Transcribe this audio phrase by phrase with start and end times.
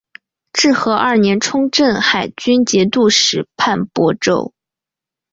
[0.51, 4.51] 至和二年充镇海军节度使判亳州。